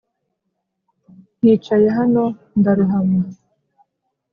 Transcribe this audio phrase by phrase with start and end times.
[1.39, 2.23] nkicaye hano
[2.59, 3.21] ndarohama